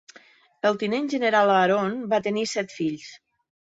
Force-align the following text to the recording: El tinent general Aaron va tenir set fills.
El 0.69 0.79
tinent 0.85 1.11
general 1.13 1.53
Aaron 1.59 1.97
va 2.15 2.25
tenir 2.31 2.51
set 2.57 2.79
fills. 2.83 3.17